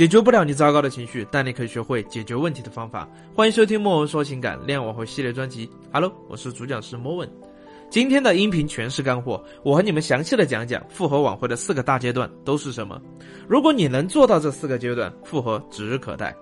[0.00, 3.06] 解决不了你糟糕的情绪，但你可以学会解决问题的方法。
[3.34, 5.70] 欢迎收听莫文说情感恋爱挽回系列专辑。
[5.92, 7.30] Hello，我是主讲师莫文。
[7.90, 12.98] 今天的音频全是干货，我和你们详细的讲讲复合挽回的四个大阶段都是什么。
[13.46, 16.34] 如果你能做到这四个阶段，复合指日可待。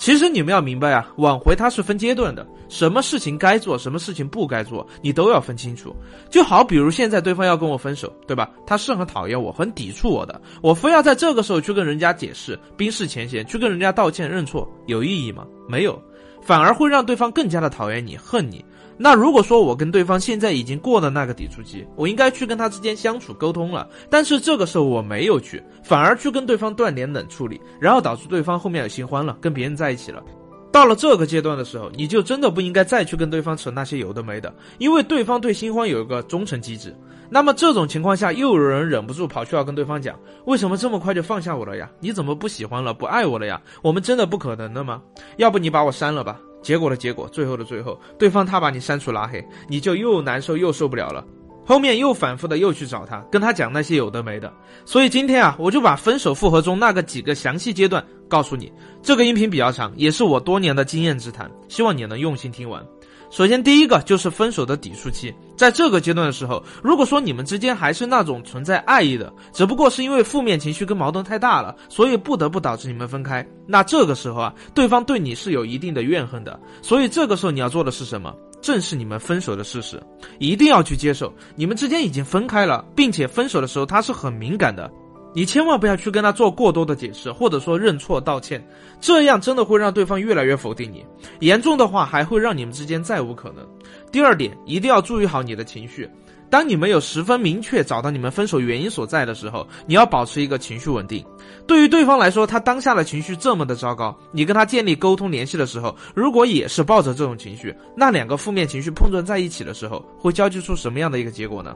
[0.00, 5.94] 其实你们要明白啊，挽回它是分阶段的，什么事情该做，什么事情不该做，你都要分清楚。
[6.30, 8.50] 就好比如现在对方要跟我分手，对吧？
[8.66, 15.46] 他是很讨厌我，很抵触我的，我非要在这个时候去跟人家解释，冰释前嫌，去跟人家道歉认错，有意义吗？
[15.68, 16.02] 没有，
[16.40, 18.64] 反而会让对方更加的讨厌你，恨你。
[19.02, 30.22] 那如果说我跟对方现在已经过了那个抵触期，我应该去跟他之间相处沟通了，但是这个时候我没有去，反而去跟对方断联冷处理，然后导致对方后面有新欢了，跟别人在一起了。
[30.70, 36.94] 到了这个阶段的时候，你就真的不应该再去跟对方扯那些有的没的，因为对方对新欢有一个忠诚机制。
[37.30, 41.90] 那么这种情况下，又有人忍不住跑去要跟对方讲，为什么这么快就放下我了呀？
[42.00, 43.58] 你怎么不喜欢了，不爱我了呀？
[43.80, 45.00] 我们真的不可能的吗？
[45.38, 46.38] 要不你把我删了吧？
[46.62, 51.24] 结果的结果，最后的最后，对方他把你删除拉黑，你就又难受又受不了了，
[51.64, 54.52] 后面又反复的又去找他，跟他讲那些有的没的。
[54.84, 58.72] 所以今天啊，我就把分手复合中那个几个详细阶段告诉你。
[59.02, 62.84] 这个音频比较长，也是我多年的经验之谈，希望你能用心听完。
[63.30, 78.34] 首先，第一个就是分手的抵触期，在这个阶段的时候，如果说你们之间还是那种存在爱意的，只不过是因为负面情绪跟矛盾太大了，所以不得不导致你们分开，那这个时候啊，对方对你是有一定的怨恨的，所以这个时候你要做的是什么？
[78.60, 80.02] 正是你们分手的事实，
[80.38, 84.90] 一定要去接受，你们之间已经分开了，并且分手的时候他是很敏感的。
[85.32, 88.64] 你千万不要去跟他做过多的解释，或者说认错道歉，
[89.00, 91.04] 这样真的会让对方越来越否定你，
[91.40, 93.66] 严重的话还会让你们之间再无可能。
[94.10, 96.08] 第二点，一定要注意好你的情绪。
[96.50, 101.24] 当你们有十分明确找到你们分手原因所在的时候，你要保持一个情绪稳定。
[101.64, 111.72] 对于对方来说，他当下的情绪这么的糟糕，你跟他建立沟通联系的时候，如果也是抱着这种情绪，那两个负面情绪碰撞在一起的时候，会交织出什么样的一个结果呢？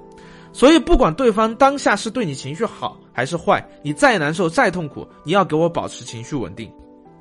[0.55, 6.73] 所以，不管对方当下是对你情绪好还是坏，你再难受再痛苦，你要给我保持情绪稳定，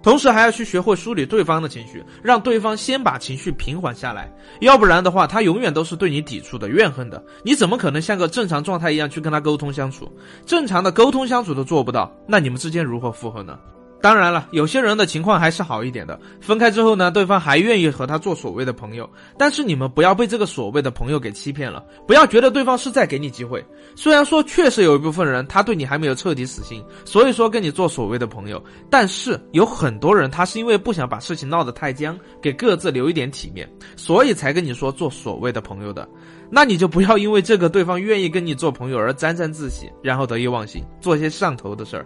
[0.04, 10.08] 同时还要去学会梳理对方的情绪，让对方先把情绪平缓下来，要不然的话，他永远都是对你抵触的、怨恨的，你怎么可能像个正常状态一样去跟他沟通相处？
[10.46, 13.58] 正常的沟通相处都做不到，那你们之间如何复合呢？
[14.04, 16.20] 当然了，有些人的情况还是好一点的。
[16.42, 19.10] 分开之后呢，对方还愿意和他做所谓的朋友。
[19.38, 23.64] 但是你们不要被这个所谓的朋友给欺骗了，不要觉得对方是在给你机会。
[23.96, 28.62] 虽然说确实有一部分人他对你还没有彻底死心，所以说跟你做所谓的朋友。
[28.90, 33.66] 但是有很多人他是因为不想把事情闹得太僵，给各自留一点体面，
[33.96, 36.06] 所以才跟你说做所谓的朋友的。
[36.50, 42.06] 那你就不要因为这个对方愿意跟你做朋友而沾沾自喜，然后得意忘形，做一些上头的事儿。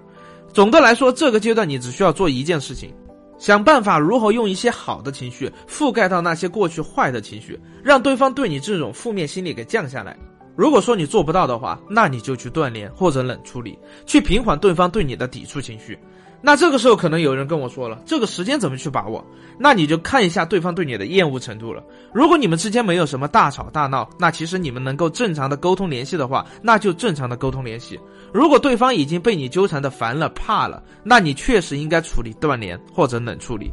[0.57, 2.91] 总的来说，这个阶段你只需要做一件事情，
[3.38, 10.17] 想办法如何用一些好的情绪覆盖到那些过去坏的情绪，让对方对你这种负面心理给降下来。
[10.56, 15.96] 如果说你做不到的话，那你就去锻炼或者冷处理，去平缓对方对你的抵触情绪。
[16.42, 19.25] 那这个时候可能有人跟我说了，这个时间怎么去把握？
[19.58, 21.84] 那你就看一下对方对你的厌恶程度了。
[22.14, 28.00] 如果你们之间没有什么大吵大闹，那其实你们能够正常的沟通联系的话，那就正常的沟通联系。
[28.31, 33.72] 如果对方已经被你纠缠的烦了怕了，那你确实应该处理断联或者冷处理。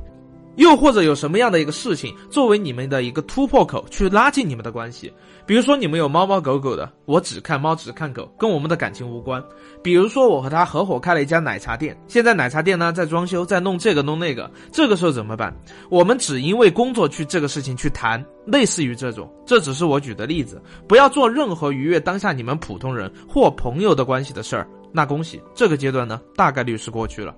[0.56, 5.12] 又或者有什么样的一个事情作为你们的一个突破口，去拉近你们的关系？
[5.46, 9.42] 比如说你们有猫猫狗狗的，我只看猫只看狗，跟我们的感情无关。
[9.82, 15.54] 比如说我和他合伙开了一家奶茶店，现在奶茶店呢在装修，在弄这个弄那个，这个时候怎么办？
[15.90, 24.66] 我们只因为工作去这个事情去谈，类似于这种，这只是我举的例子，不要做任何逾越当下你们普通人或朋友的关系的事儿。
[24.92, 27.34] 那恭喜，这个阶段呢大概率是过去了。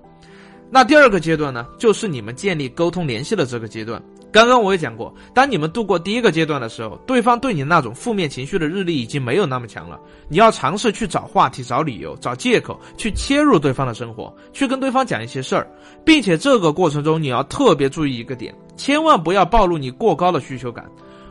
[0.69, 4.01] 那第二个阶段呢，就是你们建立沟通联系的这个阶段。
[4.29, 9.97] 刚刚我也讲过，当你们度过第一个阶段的时候，对方对你那种负面情绪的日历已经没有那么强了。
[10.27, 15.65] 你要尝试去找话题、找理由、找借口去切入对方的生活，去跟对方讲一些事儿，
[16.03, 20.85] 并且这个过程中你要特别注意一个点，千万不要暴露你过高的需求感。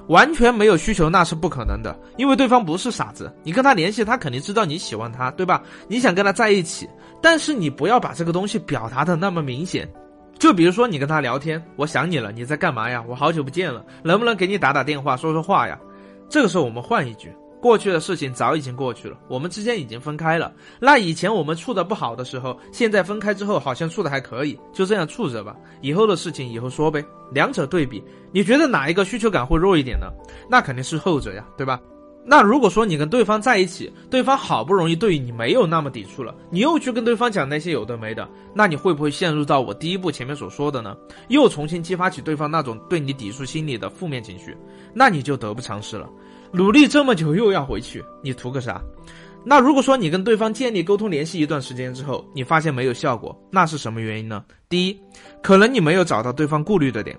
[0.09, 3.35] 完全没有需求那是不可能的，因为对方不是傻子。
[3.43, 5.63] 你跟他联系，他肯定知道你喜欢他，对吧？
[5.89, 6.89] 你想跟他在一起，
[7.21, 9.89] 但是你不要把这个东西表达的那么明显。
[10.39, 13.03] 就比如说你跟他聊天，我想你了，你在干嘛呀？
[13.09, 15.79] 我好久不见了，能不能给你打打电话说说话呀？
[16.29, 17.33] 这个时候我们换一句。
[17.61, 20.53] 过去的事情早已经过去了，我们之间已经分开了。
[20.79, 25.57] 那以前我们处的不好的时候，现在分开之后好像处的还可以，就这样处着吧。
[25.81, 27.05] 以后的事情以后说呗。
[27.33, 28.01] 两者对比，
[28.31, 30.07] 你觉得哪一个需求感会弱一点呢？
[30.49, 31.81] 那肯定是后者呀，对吧？
[32.25, 40.97] 那如果说你跟对方在一起，对方好不容易对你没有那么抵触了，你又去跟对方讲那些有的没的，那你会不会陷入到我第一步前面所说的呢？
[41.29, 44.57] 又重新激发起对方那种对你抵触心理的负面情绪，
[44.95, 46.09] 那你就得不偿失了。
[46.53, 48.81] 努力这么久又要回去，你图个啥？
[49.45, 54.45] 那如果说你跟对方建立沟通联系一段时间之后，你发现没有效果，那是什么原因呢？
[54.69, 55.01] 第一，
[55.43, 57.17] 可能你没有找到对方顾虑的点。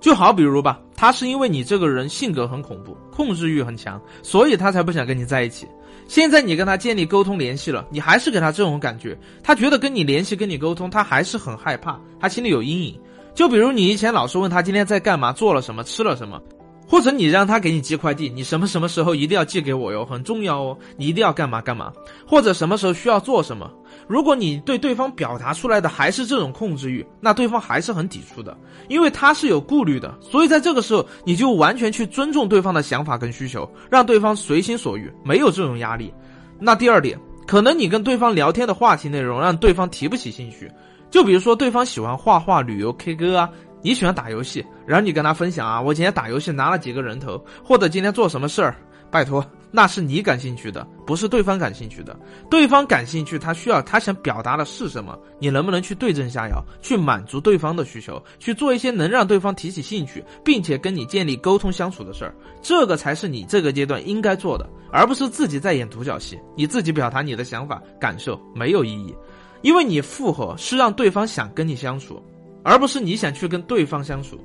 [0.00, 5.66] 就好比如吧，他是因为你这个人性格很恐怖，控制欲很强，所以他才不想跟你在一起。
[6.06, 13.00] 现在你跟他建立沟通联系了，你还是给他这种感觉，他觉得跟你联系、跟你沟通，他还是很害怕，他心里有阴影。
[13.34, 16.40] 就比如你以前老是问他今天在干嘛、做了什么、吃了什么。
[16.88, 21.92] 或者你让他给你寄快递，你什么什么时候一定要寄给我哟，很重要哦，你一定要干嘛干嘛，
[22.26, 23.70] 或者什么时候需要做什么。
[24.06, 28.56] 如果你对对方表达出来的还是这种控制欲，那对方还是很抵触的，
[28.88, 30.16] 因为他是有顾虑的。
[30.20, 36.12] 所以在这个时候，你就完全去尊重对方的想法跟需求，让对方随心所欲，没有这种压力。
[36.58, 40.70] 那第二点，可能你跟对方聊天的话题内容让对方提不起兴趣，
[41.10, 43.50] 就比如说对方喜欢画画、旅游、K 歌啊。
[43.82, 48.76] 你喜欢打游戏，然后你跟他分享啊，我今天打游戏拿了几个人头，或者今天做什么事儿，
[49.10, 52.18] 拜托，那是你感兴趣的，不是对方感兴趣的。
[52.50, 69.14] 对方感兴趣，他需要他想表达的是什么，你能不能去对症下药，去满足对方的需求，去做一些能让对方提起兴趣，并且跟你建立沟通相处的事儿，这个才是你这个阶段应该做的，而不是自己在演独角戏，你自己表达你的想法感受没有意义，
[69.62, 72.22] 因为你复合是让对方想跟你相处。
[72.62, 74.38] 而不是你想去跟对方相处，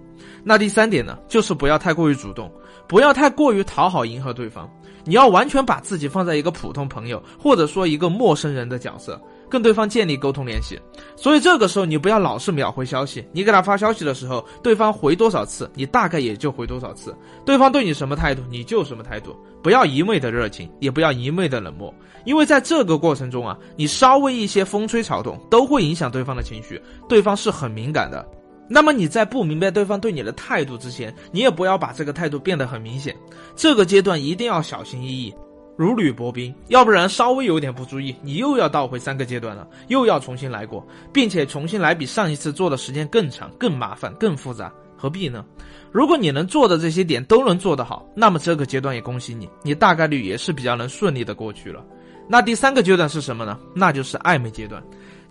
[0.43, 2.51] 那第三点呢，就是不要太过于主动，
[2.87, 4.69] 不要太过于讨好迎合对方，
[5.03, 9.21] 你要完全把自己放在一个普通朋友或者说一个陌生人的角色。
[9.49, 10.79] 跟对方建立沟通联系，
[11.15, 13.23] 所以这个时候你不要老是秒回消息。
[13.31, 17.15] 你给他发消息的时候，对方回多少次，你大概也就回多少次。
[17.45, 19.37] 对方对你什么态度，你就什么态度。
[19.61, 21.93] 不要一味的热情，也不要一味的冷漠，
[22.25, 28.25] 因为在这个过程中啊，你稍微一些风吹草动都会影响对方的情绪，对方是很敏感的。
[28.69, 33.15] 那么你在不明白对方对你的态度之前，你也不要把这个态度变得很明显。
[33.55, 35.33] 这个阶段一定要小心翼翼。
[35.75, 45.43] 如履薄冰，要不然稍微有点不注意，你又要倒回三个阶段了，又要重新来过，并且重新来比上一次做的时间更长、更麻烦、更复杂，何必呢？
[45.91, 51.83] 如果你能做的这些点都能做得好，那么这个阶段也恭喜你，你大概率也是比较能顺利的过去了。
[52.27, 53.59] 那第三个阶段是什么呢？
[53.73, 54.81] 那就是暧昧阶段。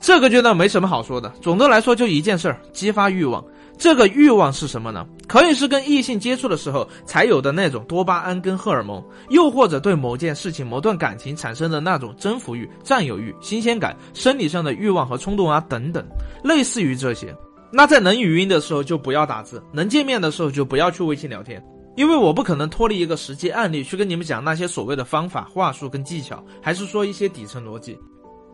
[0.00, 3.44] 这个阶段没什么好说的，总的来说就一件事儿：激发欲望。
[3.78, 5.06] 这个欲望是什么呢？
[5.26, 16.04] 可以是跟异性接触的时候才有的那种多巴胺跟荷尔蒙，又或者对某件事情、某段感情产生的那种征服欲、占有欲、新鲜感、生理上的欲望和冲动啊等等，
[16.44, 17.34] 类似于这些。
[17.70, 21.62] 那在能语音的时候就不要打字，能见面的时候就不要去微信聊天，
[21.94, 27.98] 因为我不可能脱离一个实际案例去跟你们讲那些所谓的方法、话术跟技巧，还是说一些底层逻辑，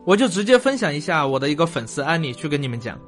[0.04, 2.98] 我就直接分享一下我的一个粉丝案例去跟你们讲。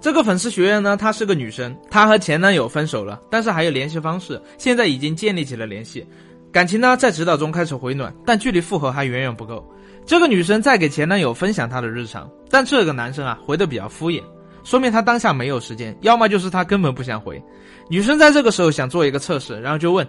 [0.00, 6.04] 这个粉丝学员呢，她是个女生，她和前男友分手了，但是还有联系方式，现在已经建立起了联系，
[6.50, 9.64] 感情呢在指导中开始回暖，但距离复合还远远不够。
[10.04, 14.20] 这个女生在给前男友分享她的日常，但这个男生啊回的比较敷衍，
[14.64, 17.42] 说明他当下没有时间，要么就是他根本不想回。
[17.88, 20.06] 女生在这个时候想做一个测试，然后就问：“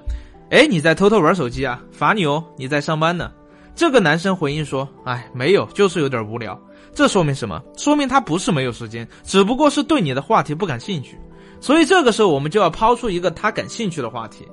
[0.52, 1.82] 哎，你在偷偷玩手机啊？
[1.92, 3.32] 罚你哦，你在上班呢。”
[3.76, 6.60] 这个男生回应说：“哎，没有，就是有点无聊。”
[6.94, 7.60] 这说明什么？
[7.76, 11.18] 说明他不是没有时间，只不过是对你的话题不感兴趣。
[11.60, 14.48] 所以这个时候我们就要抛出一个他感兴趣的话题。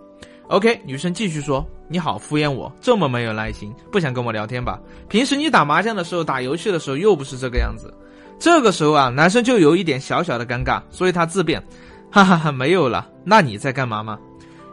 [0.48, 4.80] OK，女生继续说：“你好敷衍我，这么没有耐心，不想跟我聊天吧？
[5.08, 7.92] 平时你打麻将的时候、打游戏的时候又不是这个样子。”
[8.40, 11.62] 这个时候啊，男生就有一点小小的尴尬，所以他自辩
[12.10, 13.06] ：“哈哈哈，没有了。
[13.22, 14.18] 那你在干嘛吗？”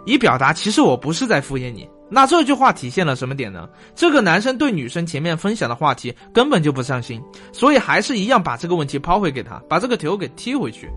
[0.08, 1.86] 以表达其实我不是在敷衍你。
[2.10, 3.68] 那这句话体现了什么点呢？
[3.94, 7.22] 这个男生对女生前面分享的话题根本就不上心，
[7.52, 10.90] 所以还是一样把这个问题抛回给他，把这个球给踢回去。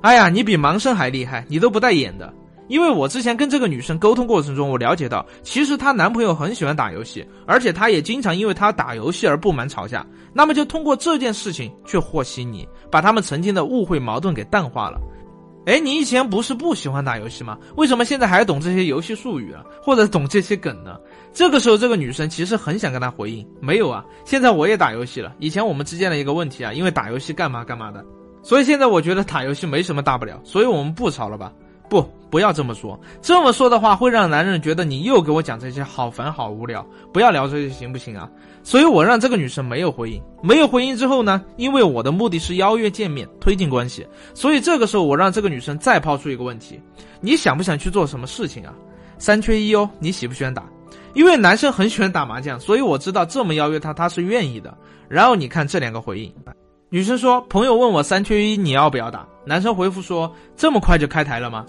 [0.00, 2.32] 哎呀，你比盲生还厉害，你都不带演的。
[2.68, 10.06] 因为我之前跟这个女生沟通过程中，我了解到，其实她男朋友很喜欢打游戏，而且她也经常因为她打游戏而不满吵架。
[10.32, 15.00] 那么就通过这件事情去和稀泥，把他们曾经的误会矛盾给淡化了。
[15.66, 17.56] 哎，你以前不是不喜欢打游戏吗？
[17.76, 20.98] 为什么现在还懂这些游戏术语啊，或者懂这些梗呢？
[21.32, 25.34] 这个时候，这个女生其实很想跟他回应，没有啊，现在我也打游戏了。
[25.38, 28.04] 以前我们之间的一个问题啊，因为打游戏干嘛干嘛的，
[28.42, 31.50] 所以现在我觉得打游戏没什么大不了，所以我们不吵了吧。
[31.88, 32.98] 不，不要这么说。
[33.22, 36.84] 这么说的话，会让男人觉得你又给我讲这些，好烦，好无聊。
[37.12, 38.28] 不要聊这些，行不行啊？
[38.64, 40.20] 所以我让这个女生没有回应。
[40.42, 46.80] 没有回应之后呢，因为我的目的是邀约见面，推进关系，所以这个时候我让这个女生再抛出一个问题：
[47.20, 48.74] 你想不想去做什么事情啊？
[49.16, 50.64] 三缺一哦，你喜不喜欢打？
[51.12, 54.76] 因为男生很喜欢打麻将，所以我知道这么邀约他，他是愿意的。
[55.08, 56.34] 然后你看这两个回应，
[56.88, 59.24] 女生说朋友问我三缺一，你要不要打？
[59.46, 61.64] 男生回复说这么快就开台了吗？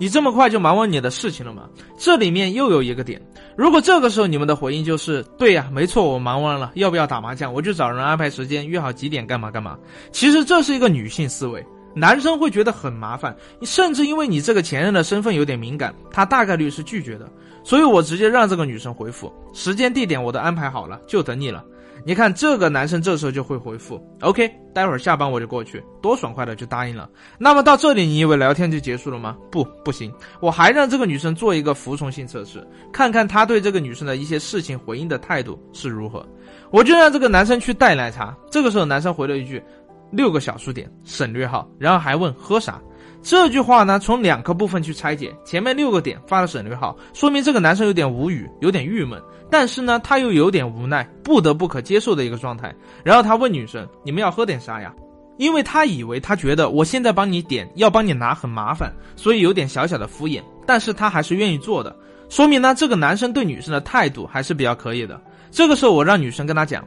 [0.00, 1.68] 你这么快就忙完你的事情了吗？
[1.98, 3.20] 这里面又有一个点，
[3.54, 7.52] 如果这个时候你们的回应就是对呀，没错，我忙完了，要不要打麻将？
[7.52, 9.78] 我就找人安排时间，约好几点干嘛干嘛。
[10.10, 11.62] 其实这是一个女性思维，
[11.94, 17.30] 男生会觉得很麻烦，甚至因为你这个前任的身份有点敏感，他大概率是拒绝的。
[17.62, 21.62] 所以我直接让这个女生回复时间地点我都安排好了，就等你了。
[22.04, 27.08] 你看这个男生这时候就会回复，OK，待会儿下班我就过去，多爽快的就答应了。
[27.38, 29.36] 那么到这里，你以为聊天就结束了吗？
[29.50, 36.26] 不，不行，我还让这个女生做一个服从性测试，看看她对这个女生的一些事情回应的态度是如何。
[36.70, 39.62] 我就让这个男生去带奶茶，这个时候男生回了一句，
[40.10, 42.80] 六个小数点，省略号，然后还问喝啥。
[43.22, 49.20] 这句话呢，从两个部分去拆解，前面六个点发了省略号，说明这个男生有点无语，有点郁闷。
[49.50, 52.74] 但是呢，他又有点无奈，不得不可接受的一个状态。
[53.04, 54.94] 然后他问女生：“你们要喝点啥呀？”
[55.36, 60.42] 因为他以为他觉得我现在帮你点，要帮你拿很麻烦，所以有点小小的敷衍。
[60.66, 61.94] 但是他还是愿意做的，
[62.28, 65.20] 说明呢，这个男生对女生的态度还是比较可以的。
[65.50, 66.84] 这个时候，我让女生跟他讲：“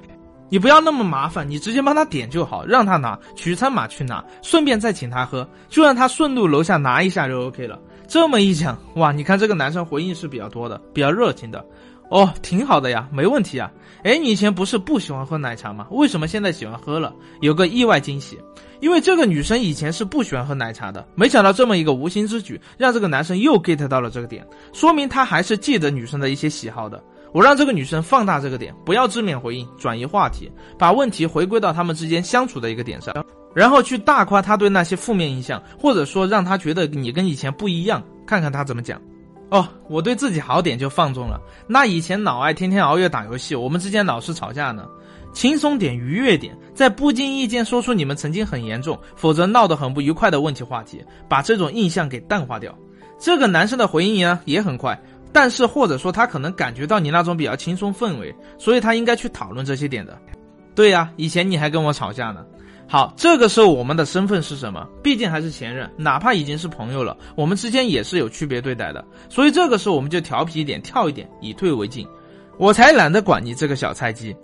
[0.54, 11.66] 你不要那么麻烦，你直接帮他点就好，让他拿取餐码去拿，顺便再请他喝，就让他顺路楼下拿一下就 OK 了。”这么一讲，哇，你看这个男生回应是比较多的，比较热情的。
[12.12, 13.72] 哦，挺好的呀，没问题啊。
[14.04, 15.88] 哎，你以前不是不喜欢喝奶茶吗？
[15.90, 17.12] 为什么现在喜欢喝了？
[17.42, 18.38] 有个意外惊喜，
[18.80, 27.04] 因为这个女生以前是不喜欢喝奶茶的，没想到这么一个无心之举，让这个男生又 get 到了这个点，说明他还是记得女生的一些喜好的。
[27.34, 33.14] 我让这个女生放大这个点，不要正面回应，转移话题，把问题回归到他们之间相处的一个点上，
[33.56, 39.02] 然后去大夸他对那些负面印象，或者说让他觉得你跟以前不一样，看看他怎么讲。
[39.50, 41.40] 哦，我对自己好点就放纵了。
[41.68, 44.88] 那以前老爱天天熬夜打游戏，我们之间老是吵架呢。
[45.32, 52.76] 轻松点，愉悦点，在不经意间说出你们曾经很严重，否则闹得很不愉快的问题话题，把这种印象给淡化掉。
[53.20, 55.00] 这个男生的回应呢也很快，
[55.34, 60.18] 但是或者说他可能感觉到你那种比较轻松氛围，所以他应该去讨论这些点的。
[60.76, 62.46] 对呀，以前你还跟我吵架呢。
[62.88, 64.88] 好，这个时候我们的身份是什么？
[65.02, 69.04] 毕竟还是前任，哪怕已经是朋友了，我们之间也是有区别对待的。
[69.30, 72.08] 所以这个时候我们就调皮一点，跳一点，以退为进。
[72.58, 74.36] 我才懒得管你这个小菜鸡，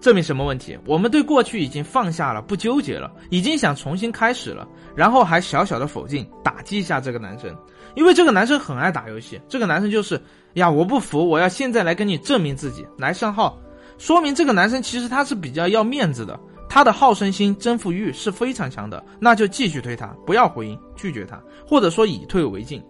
[0.00, 0.76] 这明什么问题。
[0.86, 4.66] 我们对过去已经放下了，不纠结了，已经想重新开始了。
[4.96, 7.54] 然后还小小的否定，打击一下这个男生，
[7.94, 9.40] 因为这个男生很爱打游戏。
[9.48, 10.20] 这个男生就是
[10.54, 13.58] 呀，我不服，我要现在来跟你证明自己，来上号，
[13.98, 16.38] 说明这个男生其实他是比较要面子的。
[16.66, 22.82] 他的好胜心、征服欲是非常强的，那就继续推他，不要回应，拒绝他，或者说以退为进。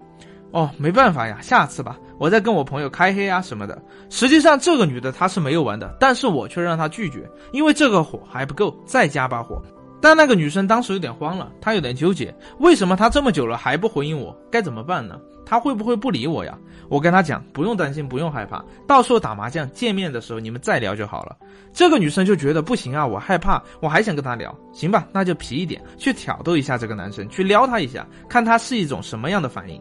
[0.52, 3.82] 哦，没办法呀，下次吧，我再跟我朋友开黑啊什么的。
[4.08, 9.60] 实际上这个女的她是没有玩的，但是我却让她拒绝，因为这个火还不够，再加把火。
[10.04, 14.38] 但那个女生当时有点慌了，她有点纠结，为什么她这么久了还不回应我？
[14.50, 15.18] 该怎么办呢？
[15.46, 16.58] 她会不会不理我呀？
[16.90, 21.34] 我跟她讲，不用担心，不用害怕，到时候打麻将见面的时候你们再聊就好了。
[21.72, 29.80] 这个女生就觉得不行啊，我害怕，我还想跟他聊，行吧，那就皮一点，去挑逗一下这个男生，去撩他一下，看他是一种什么样的反应。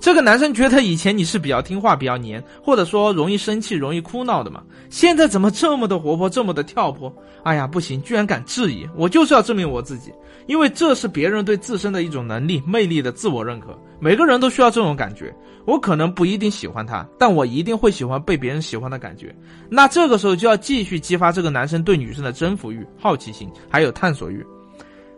[0.00, 7.14] 这个男生觉得以前你是比较听话、比较黏，或者说容易生气、容易哭闹的嘛，现在怎么这么的活泼、这么的跳泼？
[7.42, 8.88] 哎呀，不行，居然敢质疑！
[8.96, 10.10] 我就是要证明我自己，
[10.46, 13.78] 因为这是别人对自身的一种能力、魅力的自我认可。
[13.98, 15.34] 每个人都需要这种感觉。
[15.66, 19.34] 我可能不一定喜欢他，但我一定会喜欢被别人喜欢的感觉。
[19.68, 24.44] 那这个时候就要继续激发这个男生对女生的征服欲、好奇心，还有探索欲。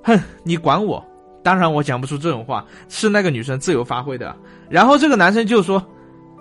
[0.02, 1.02] 哼，你管我？
[1.42, 4.34] 当然我讲不出这种话，是那个女生自由发挥的。
[4.68, 5.84] 然后这个男生就说：“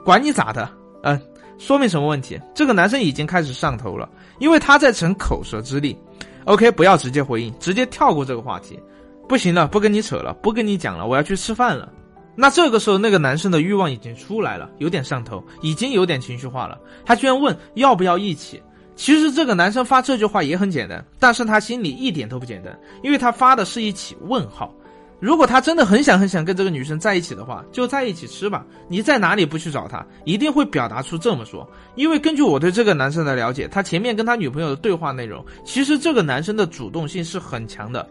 [0.06, 0.70] 管你咋的？”
[1.04, 1.20] 嗯，
[1.58, 2.40] 说明什么问题？
[2.54, 4.08] 这个男生已经开始上头了，
[4.40, 5.98] 因为他在逞口舌之力。
[6.46, 8.80] OK，不要直接回应，直接跳过这个话题。
[9.28, 11.92] 不行了，不跟你扯了，不跟你讲了，我要去吃饭了。
[12.36, 16.80] 那这个时候，那个男生的欲望已经出来了，有点上头，已经有点情绪化了。
[17.06, 18.62] 他居然问要不要一起。
[18.96, 24.74] 其实这个男生发这句话也很简单，但是他心里一点都不简单，因为他发的是一起问号。
[25.22, 28.66] 如果他真的很想很想跟这个女生在一起的话，就在一起吃吧。
[28.88, 31.66] 你在哪里不去找他，一定会表达出这么说。
[31.94, 38.06] 因为根据我对这个男生的了解，他前面跟他女朋友的对话内容，其实这个男生的主动性是很强的。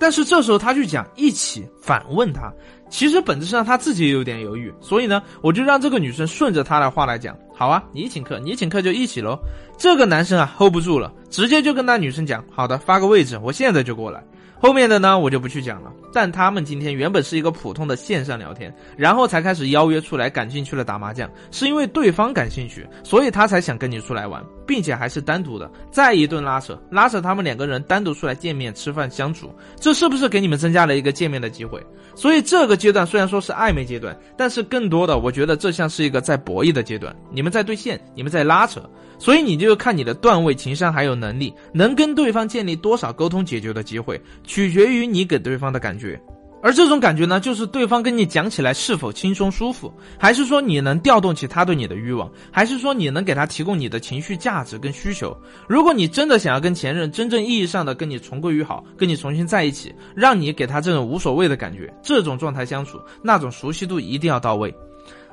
[0.00, 2.52] 但是这时候他去讲一起反问他，
[2.90, 4.72] 其实本质上他自己也有点犹豫。
[4.80, 7.36] 所以呢，我就让这个女生顺着他的话来讲。
[7.54, 9.38] 好啊，你请客，你请客就一起喽。
[9.78, 14.24] 这个男生啊 hold 不住了，直接就跟那女生讲：好的，发个位置，我现在就过来。
[14.64, 15.92] 后面的呢，我就不去讲了。
[16.10, 31.84] 但他们今天原本是一个普通的线上聊天，然后才开始邀约出来感兴趣了打麻将，是因为对方感兴趣，所以他才想跟你出来玩，并且还是单独的，再一顿拉扯，拉扯他们两个人单独出来见面吃饭相处，这是不是给你们增加了一个见面的机会？
[32.14, 38.80] 所以这个阶段虽然说是暧昧阶段，但是更多的我觉得这像是一个在博弈的阶段，你们在对线，你们在拉扯，
[39.18, 46.20] 所以你就看你的段位、情商还有能力，能跟对方建立多少沟通解决的机会，取决于你给对方的感觉。
[46.64, 55.36] 而这种感觉呢，就是对方跟你讲起来是否轻松舒服，还是说你能调动起他对你的欲望，还是说你能给他提供你的情绪价值跟需求。
[55.68, 64.74] 如果你真的想要跟前任真正意义上的跟你重归于好，跟你重新在一起，让你给他这种无所谓的感觉，这种状态相处，那种熟悉度一定要到位。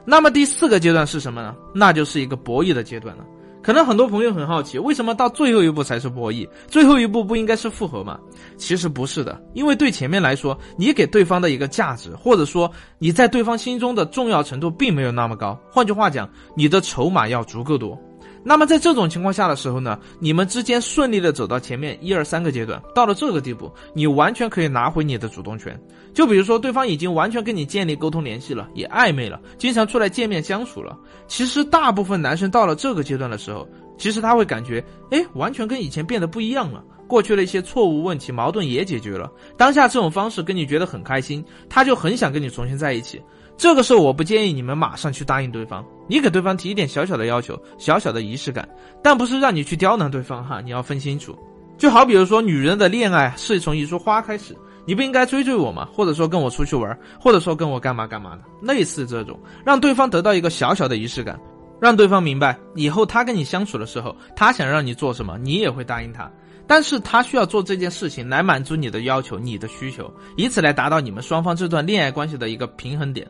[0.04, 1.56] 那么第四个阶段是什么呢？
[1.74, 3.24] 那就是一个博弈的阶段了。
[3.62, 6.48] 可能很多朋友很好奇，为什么到最后一步才是博弈？
[6.68, 8.20] 最后一步不应该是复合吗？
[8.58, 15.60] 其实不是的，因为对前面来说，你给对方的一个价值，或者说你在对方心中的重要程度并没有那么高。
[15.70, 17.98] 换句话讲，你的筹码要足够多。
[18.44, 25.80] 那么在这种情况下的时候呢，你们之间顺利的走到前面一二三个阶段，到了这个地步，你完全可以拿回你的主动权。
[26.14, 30.98] 就比如说，对方已经完全跟你建立沟通联系了，也暧昧了，经常出来见面相处了。
[31.28, 33.68] 其实大部分男生到了这个阶段的时候，
[33.98, 36.84] 其实他会感觉，哎，完全跟以前变得不一样了。
[37.08, 43.22] 过去的一些错误、问题、矛盾也解决了，当下这种方式跟你觉得很开心，他就很想跟你重新在一起。
[43.58, 48.68] 这个时候，我不建议你们马上去答应对方，你给对方提一点小小的要求，小小的仪式感，
[49.04, 51.38] 但不是让你去刁难对方哈，你要分清楚。
[51.78, 54.56] 就好比如说，女人的恋爱是从一束花开始，
[54.86, 55.88] 你不应该追追我吗？
[55.94, 61.40] 或者说跟我出去玩，或者说跟我干嘛干嘛的，类似这种，让对方得到一个小小的仪式感，
[61.80, 66.32] 让对方明白以后他跟你相处的时候，他想让你做什么，你也会答应他。
[66.68, 73.28] 但是他需要做这件事情来满足你的要求、你的需求，以此来达到你们双方这段恋爱关系的一个平衡点。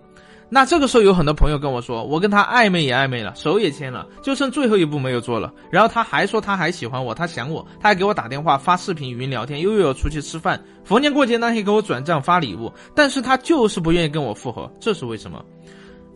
[0.54, 5.54] 那这个时候有很多朋友跟我说，我跟他暧昧也暧昧了，手也牵了，就剩最后一步没有做了。
[5.72, 12.70] 然后他还说他还喜欢我，他想我，他还给我打电话、发视频、语音聊天，又约我出去吃饭，逢年过节呢还给我转账发礼物。
[12.94, 15.42] 但是他就是不愿意跟我复合，这是为什么？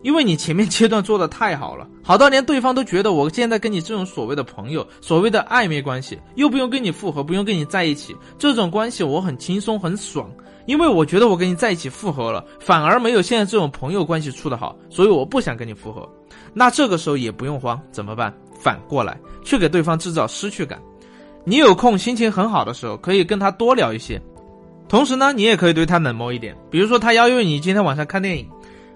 [0.02, 10.30] 因为你前面阶段做的太好了，好到连对方都觉得我现在跟你这种所谓的朋友、所谓的暧昧关系，又不用跟你复合，不用跟你在一起，这种关系我很轻松很爽。
[10.66, 16.08] 因为我觉得我跟你在一起复合了，反而没有现在这种朋友关系处的好，所以我不想跟你复合。
[16.52, 18.32] 那这个时候也不用慌，怎么办？
[18.60, 20.80] 反过来去给对方制造失去感。
[21.44, 24.20] 你有空心情很好的时候，可以跟他多聊一些，
[24.88, 28.46] 同时呢，你也可以对他冷漠一点，比如说他邀约你今天晚上看电影。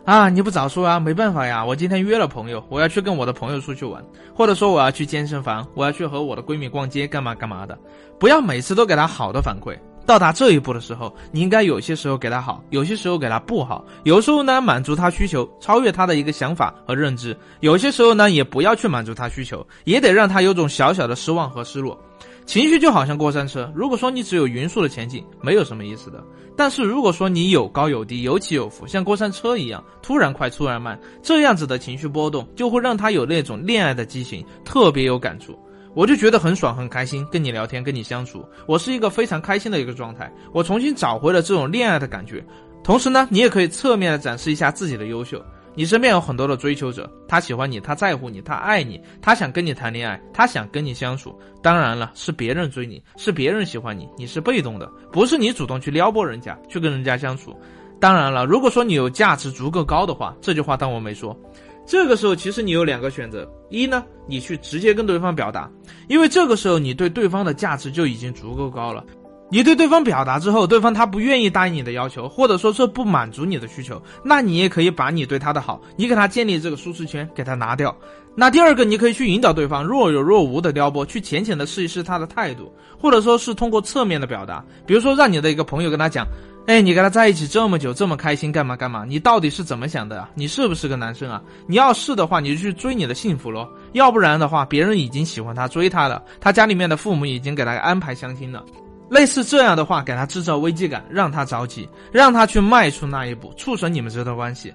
[0.07, 0.31] 啊！
[0.31, 4.03] 你不早说啊，没办法呀，我今天约了朋友，我要去跟我的朋友出去玩，
[4.35, 7.79] 或者说我要去健身房，我要去和我的闺蜜逛街，干嘛干嘛的。
[8.19, 9.77] 不要每次都给他好的反馈。
[10.11, 13.85] 到达这一步的时候，你应该有些时候给他好，有些时候给他不好。
[14.03, 21.97] 有时候呢，满足他需求，超越他的一个想法和认知；有些时候呢，也不要去满足他需求，也得让他有种小小的失望和失落。
[22.45, 26.21] 情绪就好像过山车，如果说你只有匀速的前进，没有什么意思的。
[26.57, 35.57] 但是如果说你有高有低，有起有伏，像过山车一样，突然快，突然慢，这样子的情绪波动，就会让他有那种恋爱的激情，特别有感触。
[35.95, 40.33] 我就觉得很爽，很开心，跟你聊天，跟你相处，我是一个非常开心的一个状态。
[40.53, 42.45] 我重新找回了这种恋爱的感觉。
[42.83, 45.45] 同时呢，你也可以侧面的展示一下自己的优秀。
[45.75, 51.39] 你身边有很多的追求者，他喜欢你，他在乎你，他爱你，他想跟你谈恋爱，他想跟你相处。
[51.63, 57.57] 当然了，是别人追你，是别人喜欢你，你是被动的，不是你主动去撩拨人家，去跟人家相处。
[58.01, 61.39] 当然了，如果说你有价值足够高的话，这句话当我没说。
[61.87, 65.69] 这个时候，其实你有两个选择：一呢，你去直接跟对方表达，
[66.09, 69.05] 因为这个时候你对对方的价值就已经足够高了。
[69.53, 77.93] 你对对方表达之后，对方他不愿意答应你的要求，或者说是不满足你的需求，那你也可以把你对他的好，你给他建立这个舒适圈，给他拿掉。
[78.37, 86.25] 那第二个，你可以去引导对方若有若无的撩拨，去浅浅的试一试他的态度，或者说是通过侧面的表达，比如说让你的一个朋友跟他讲，
[86.71, 89.05] 哎，你跟他在一起这么久，这么开心，干嘛干嘛？
[89.05, 90.31] 你到底是怎么想的啊？
[90.35, 91.43] 你是不是个男生啊？
[91.67, 98.65] 你要是的话，你就去追你的幸福喽；要不然的话，别人已经喜欢他，追他了，他家里面的父母已经给他安排相亲了。
[99.09, 104.73] 类似这样的话，给他制造危机感，让他着急，让他去迈出那一步，促成你们这段关系。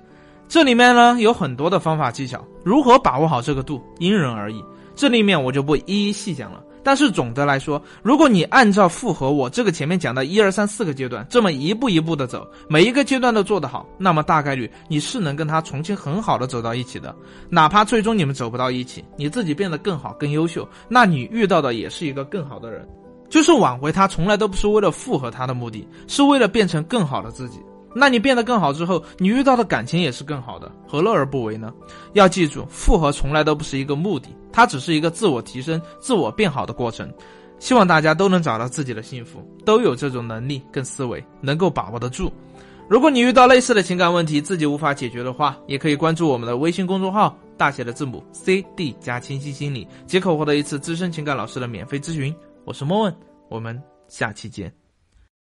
[0.50, 4.62] 这里面呢有很多的方法技巧，如何把握好这个度，因人而异。
[4.98, 6.62] 这里面我就不一一细讲了。
[6.86, 17.16] 但是总的来说，如果你按照复合我这个前面讲的一二三四个阶段，这么一步一步的走，每一个阶段都做得好，那么大概率你是能跟他重新很好的走到一起的。
[17.50, 22.88] 哪怕最终你们走不到一起，你自己变得更好、更优秀，那你遇到的也是一个更好的人。
[23.30, 27.60] 就是挽回他，从来都不是为了复合他的目的，是为了变成更好的自己。
[27.98, 31.74] 那你变得更好之后，你遇到的感情也是更好的，何乐而不为呢？
[32.14, 37.12] 要记住，复合从来都不是一个目的，它只是一个自我提升、自我变好的过程。
[37.60, 42.32] 希望大家都能找到自己的幸福，都有这种能力跟思维，能够把握得住。
[42.88, 52.34] 如果你遇到类似的情感问题，自己无法解决的话，也可以关注我们的微信公众号，大写的字母 C D 加清晰心理，即可获得一次资深情感老师的免费咨询。
[52.64, 53.14] 我是莫问，
[53.50, 54.85] 我们下期见。